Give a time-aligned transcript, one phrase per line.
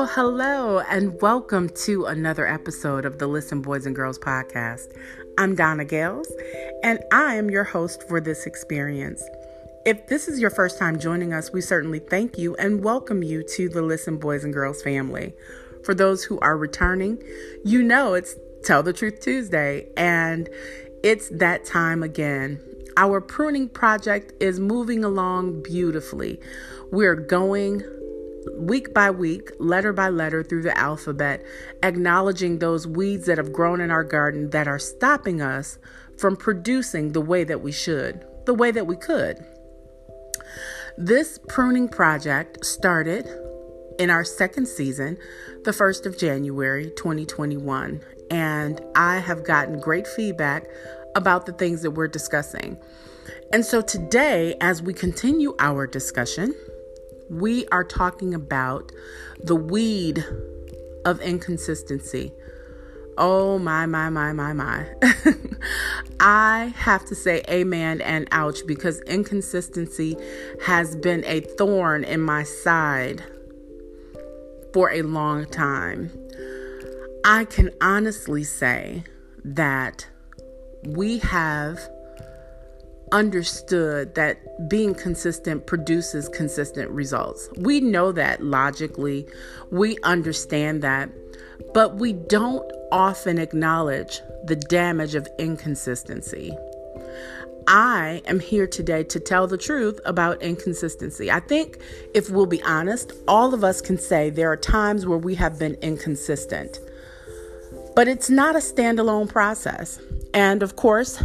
[0.00, 4.96] Well, hello, and welcome to another episode of the Listen Boys and Girls podcast.
[5.36, 6.26] I'm Donna Gales,
[6.82, 9.22] and I am your host for this experience.
[9.84, 13.42] If this is your first time joining us, we certainly thank you and welcome you
[13.56, 15.34] to the Listen Boys and Girls family.
[15.84, 17.22] For those who are returning,
[17.62, 20.48] you know it's Tell the Truth Tuesday, and
[21.04, 22.58] it's that time again.
[22.96, 26.40] Our pruning project is moving along beautifully.
[26.90, 27.82] We're going
[28.56, 31.44] week by week, letter by letter through the alphabet,
[31.82, 35.78] acknowledging those weeds that have grown in our garden that are stopping us
[36.18, 39.44] from producing the way that we should, the way that we could.
[40.96, 43.26] This pruning project started
[43.98, 45.18] in our second season,
[45.64, 50.66] the 1st of January 2021, and I have gotten great feedback
[51.14, 52.78] about the things that we're discussing.
[53.52, 56.54] And so today, as we continue our discussion,
[57.30, 58.90] we are talking about
[59.42, 60.24] the weed
[61.04, 62.32] of inconsistency.
[63.16, 64.86] Oh my, my, my, my, my.
[66.20, 70.16] I have to say amen and ouch because inconsistency
[70.64, 73.22] has been a thorn in my side
[74.72, 76.10] for a long time.
[77.24, 79.04] I can honestly say
[79.44, 80.06] that
[80.84, 81.78] we have
[83.12, 87.48] understood that being consistent produces consistent results.
[87.56, 89.26] We know that logically,
[89.70, 91.10] we understand that,
[91.74, 96.52] but we don't often acknowledge the damage of inconsistency.
[97.66, 101.30] I am here today to tell the truth about inconsistency.
[101.30, 101.78] I think
[102.14, 105.58] if we'll be honest, all of us can say there are times where we have
[105.58, 106.80] been inconsistent.
[107.94, 110.00] But it's not a standalone process.
[110.32, 111.22] And of course,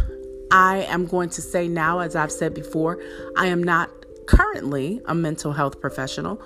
[0.50, 3.02] I am going to say now, as I've said before,
[3.36, 3.90] I am not
[4.26, 6.40] currently a mental health professional.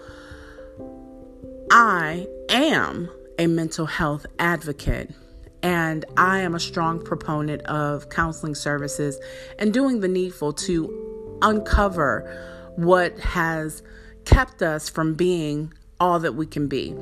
[1.71, 5.10] I am a mental health advocate.
[5.62, 9.21] And I am a strong proponent of counseling services
[9.59, 13.83] and doing the needful to uncover what has
[14.25, 16.94] kept us from being all that we can be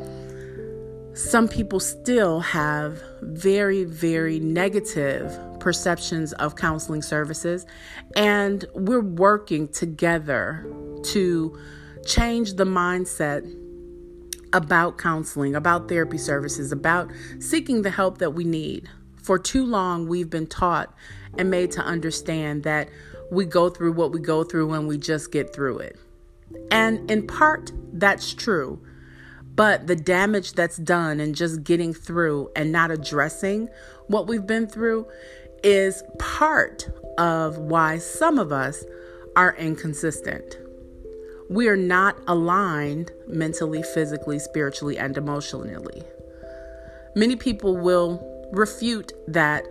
[1.18, 7.66] some people still have very, very negative perceptions of counseling services,
[8.16, 10.66] and we're working together
[11.04, 11.58] to
[12.06, 13.46] change the mindset
[14.52, 18.88] about counseling, about therapy services, about seeking the help that we need.
[19.22, 20.94] For too long, we've been taught
[21.36, 22.88] and made to understand that
[23.30, 25.98] we go through what we go through when we just get through it.
[26.70, 28.80] And in part, that's true.
[29.54, 33.68] But the damage that's done and just getting through and not addressing
[34.06, 35.08] what we've been through
[35.62, 36.88] is part
[37.18, 38.84] of why some of us
[39.36, 40.58] are inconsistent.
[41.50, 46.02] We are not aligned mentally, physically, spiritually, and emotionally.
[47.14, 49.64] Many people will refute that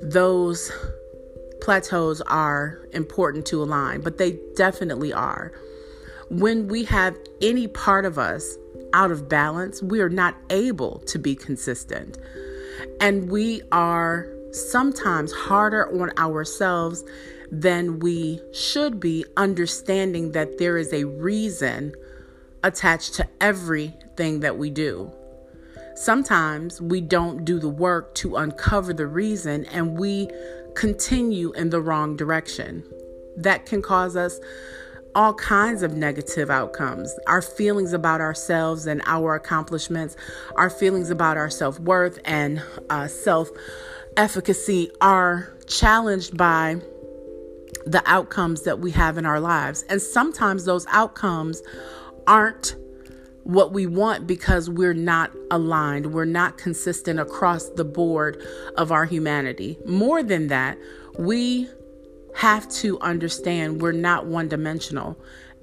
[0.00, 0.70] those
[1.60, 5.52] plateaus are important to align, but they definitely are.
[6.28, 8.56] When we have any part of us
[8.92, 12.18] out of balance, we are not able to be consistent.
[13.00, 17.04] And we are sometimes harder on ourselves
[17.50, 21.94] than we should be, understanding that there is a reason
[22.64, 25.12] attached to everything that we do.
[25.94, 30.28] Sometimes we don't do the work to uncover the reason and we
[30.74, 32.84] continue in the wrong direction.
[33.36, 34.38] That can cause us
[35.14, 37.18] all kinds of negative outcomes.
[37.26, 40.14] Our feelings about ourselves and our accomplishments,
[40.56, 43.48] our feelings about our self worth and uh, self
[44.16, 46.80] efficacy are challenged by
[47.84, 49.84] the outcomes that we have in our lives.
[49.88, 51.62] And sometimes those outcomes
[52.26, 52.76] aren't
[53.44, 58.44] what we want because we're not aligned, we're not consistent across the board
[58.76, 59.78] of our humanity.
[59.86, 60.76] More than that,
[61.16, 61.68] we
[62.34, 65.16] have to understand we're not one dimensional.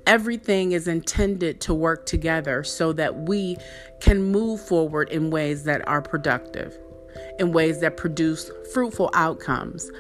[0.07, 3.57] Everything is intended to work together so that we
[3.99, 6.77] can move forward in ways that are productive,
[7.39, 9.91] in ways that produce fruitful outcomes.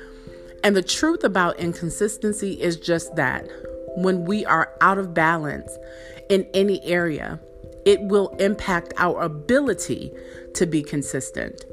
[0.63, 3.47] And the truth about inconsistency is just that
[3.95, 5.77] when we are out of balance
[6.29, 7.39] in any area,
[7.85, 10.11] it will impact our ability
[10.55, 11.65] to be consistent.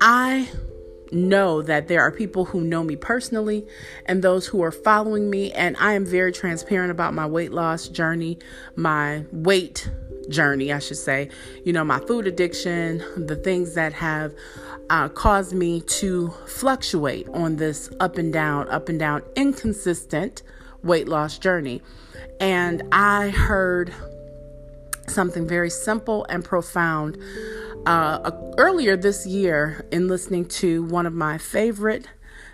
[0.00, 0.48] I
[1.12, 3.66] know that there are people who know me personally
[4.06, 5.52] and those who are following me.
[5.52, 8.38] And I am very transparent about my weight loss journey,
[8.74, 9.88] my weight
[10.26, 11.30] journey, I should say.
[11.64, 14.34] You know, my food addiction, the things that have
[14.90, 20.42] uh, caused me to fluctuate on this up and down, up and down, inconsistent
[20.82, 21.82] weight loss journey.
[22.40, 23.94] And I heard
[25.08, 27.18] something very simple and profound.
[27.86, 32.06] Uh, earlier this year, in listening to one of my favorite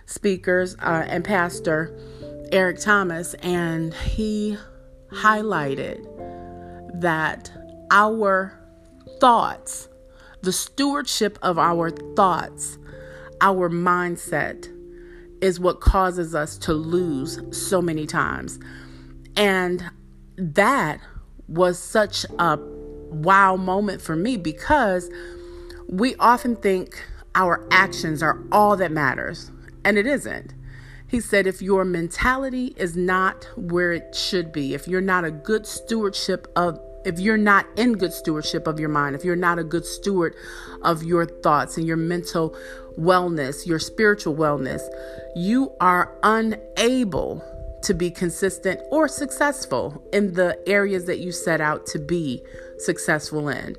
[0.06, 1.96] speakers uh, and pastor,
[2.50, 4.58] Eric Thomas, and he
[5.12, 6.04] highlighted
[7.00, 7.50] that
[7.90, 8.58] our
[9.20, 9.88] thoughts,
[10.42, 12.78] the stewardship of our thoughts,
[13.40, 14.68] our mindset,
[15.40, 18.58] is what causes us to lose so many times.
[19.36, 19.84] And
[20.36, 21.00] that
[21.48, 25.10] was such a wow moment for me because
[25.88, 27.02] we often think
[27.34, 29.50] our actions are all that matters,
[29.84, 30.54] and it isn't.
[31.06, 35.30] He said, if your mentality is not where it should be, if you're not a
[35.30, 39.58] good stewardship of if you're not in good stewardship of your mind, if you're not
[39.58, 40.34] a good steward
[40.82, 42.56] of your thoughts and your mental
[42.98, 44.82] wellness, your spiritual wellness,
[45.34, 47.42] you are unable
[47.82, 52.42] to be consistent or successful in the areas that you set out to be
[52.78, 53.76] successful in.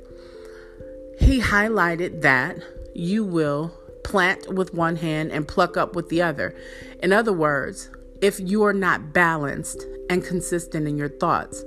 [1.20, 2.58] He highlighted that
[2.96, 3.72] you will
[4.04, 6.56] plant with one hand and pluck up with the other.
[7.04, 7.90] In other words,
[8.22, 11.64] if you are not balanced and consistent in your thoughts,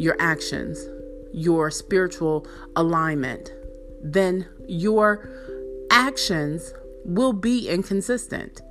[0.00, 0.88] your actions,
[1.30, 3.52] your spiritual alignment,
[4.02, 5.28] then your
[5.90, 6.72] actions
[7.04, 8.62] will be inconsistent.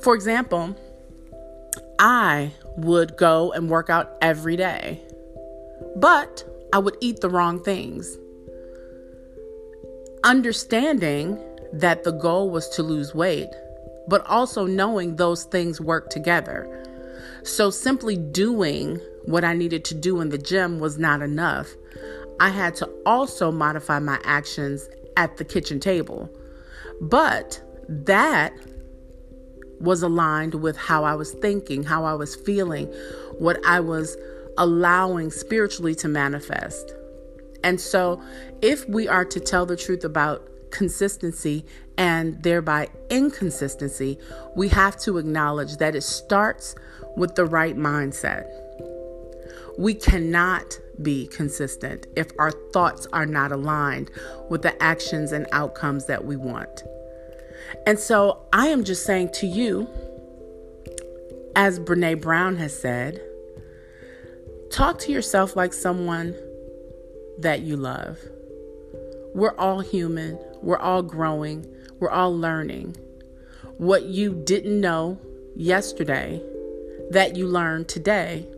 [0.00, 0.74] For example,
[1.98, 5.02] I would go and work out every day,
[5.96, 8.16] but I would eat the wrong things.
[10.24, 11.38] Understanding
[11.74, 13.50] that the goal was to lose weight,
[14.08, 16.74] but also knowing those things work together.
[17.42, 18.98] So simply doing
[19.28, 21.68] what I needed to do in the gym was not enough.
[22.40, 24.88] I had to also modify my actions
[25.18, 26.30] at the kitchen table.
[27.02, 27.60] But
[27.90, 28.54] that
[29.80, 32.86] was aligned with how I was thinking, how I was feeling,
[33.38, 34.16] what I was
[34.56, 36.94] allowing spiritually to manifest.
[37.62, 38.22] And so,
[38.62, 41.66] if we are to tell the truth about consistency
[41.98, 44.18] and thereby inconsistency,
[44.56, 46.74] we have to acknowledge that it starts
[47.16, 48.46] with the right mindset.
[49.78, 54.10] We cannot be consistent if our thoughts are not aligned
[54.50, 56.82] with the actions and outcomes that we want.
[57.86, 59.88] And so I am just saying to you,
[61.54, 63.22] as Brene Brown has said,
[64.72, 66.34] talk to yourself like someone
[67.38, 68.18] that you love.
[69.32, 72.96] We're all human, we're all growing, we're all learning.
[73.76, 75.20] What you didn't know
[75.54, 76.42] yesterday
[77.10, 78.48] that you learned today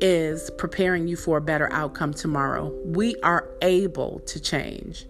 [0.00, 2.72] is preparing you for a better outcome tomorrow.
[2.84, 5.06] We are able to change.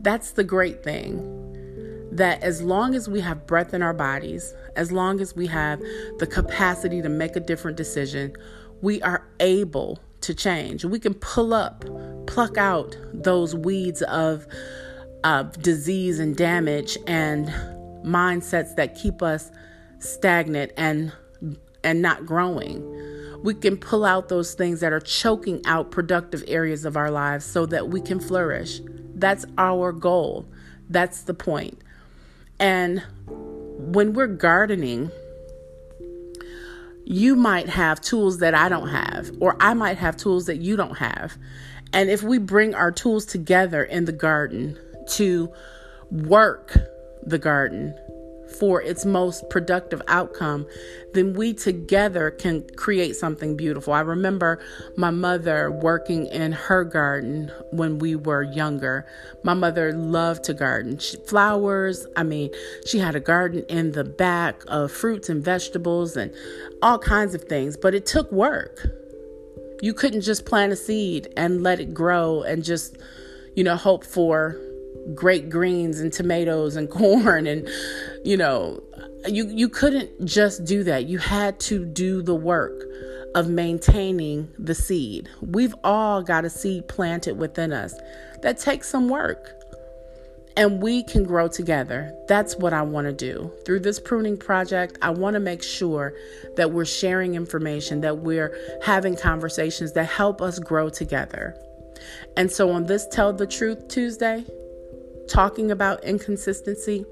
[0.00, 4.92] That's the great thing that as long as we have breath in our bodies, as
[4.92, 5.80] long as we have
[6.18, 8.34] the capacity to make a different decision,
[8.82, 10.84] we are able to change.
[10.84, 11.84] We can pull up,
[12.26, 14.46] pluck out those weeds of,
[15.24, 17.48] of disease and damage and
[18.04, 19.50] mindsets that keep us
[19.98, 21.12] stagnant and
[21.82, 22.93] and not growing.
[23.44, 27.44] We can pull out those things that are choking out productive areas of our lives
[27.44, 28.80] so that we can flourish.
[29.14, 30.46] That's our goal.
[30.88, 31.78] That's the point.
[32.58, 35.10] And when we're gardening,
[37.04, 40.74] you might have tools that I don't have, or I might have tools that you
[40.74, 41.36] don't have.
[41.92, 44.78] And if we bring our tools together in the garden
[45.10, 45.52] to
[46.10, 46.78] work
[47.22, 47.94] the garden,
[48.46, 50.66] for its most productive outcome,
[51.12, 53.92] then we together can create something beautiful.
[53.92, 54.60] I remember
[54.96, 59.06] my mother working in her garden when we were younger.
[59.42, 60.98] My mother loved to garden.
[60.98, 62.50] She, flowers, I mean,
[62.86, 66.34] she had a garden in the back of fruits and vegetables and
[66.82, 68.86] all kinds of things, but it took work.
[69.82, 72.96] You couldn't just plant a seed and let it grow and just,
[73.54, 74.58] you know, hope for
[75.14, 77.68] great greens and tomatoes and corn and
[78.24, 78.82] you know
[79.26, 82.84] you you couldn't just do that you had to do the work
[83.34, 87.94] of maintaining the seed we've all got a seed planted within us
[88.42, 89.50] that takes some work
[90.56, 92.14] and we can grow together.
[92.28, 93.52] That's what I want to do.
[93.64, 96.14] Through this pruning project, I want to make sure
[96.56, 101.56] that we're sharing information, that we're having conversations that help us grow together.
[102.36, 104.44] And so on this Tell the Truth Tuesday,
[105.28, 107.04] talking about inconsistency,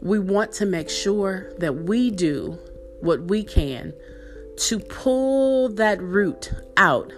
[0.00, 2.58] we want to make sure that we do
[3.00, 3.92] what we can
[4.56, 7.12] to pull that root out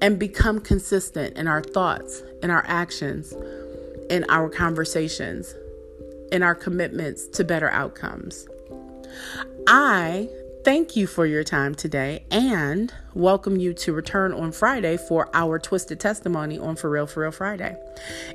[0.00, 3.34] and become consistent in our thoughts, in our actions,
[4.10, 5.54] in our conversations,
[6.30, 8.46] in our commitments to better outcomes.
[9.66, 10.28] I
[10.64, 15.58] thank you for your time today and welcome you to return on Friday for our
[15.58, 17.76] Twisted Testimony on For Real, For Real Friday.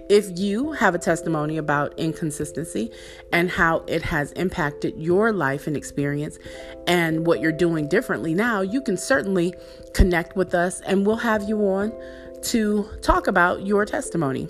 [0.10, 2.92] If you have a testimony about inconsistency
[3.32, 6.38] and how it has impacted your life and experience
[6.86, 9.54] and what you're doing differently now, you can certainly
[9.94, 11.94] connect with us and we'll have you on
[12.42, 14.50] to talk about your testimony.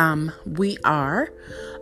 [0.00, 1.30] Um, we are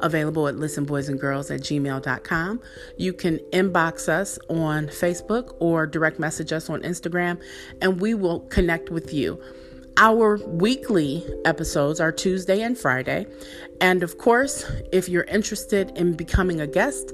[0.01, 2.61] available at listenboysandgirls at gmail.com.
[2.97, 7.41] You can inbox us on Facebook or direct message us on Instagram,
[7.81, 9.41] and we will connect with you.
[9.99, 13.27] Our weekly episodes are Tuesday and Friday.
[13.81, 17.13] And of course, if you're interested in becoming a guest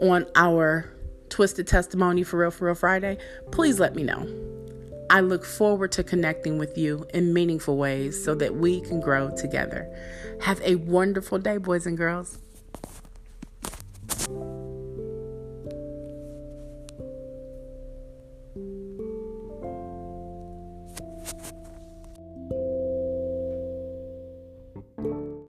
[0.00, 0.90] on our
[1.28, 3.18] Twisted Testimony for Real For Real Friday,
[3.50, 4.55] please let me know.
[5.08, 9.30] I look forward to connecting with you in meaningful ways so that we can grow
[9.36, 9.88] together.
[10.40, 12.38] Have a wonderful day, boys and girls.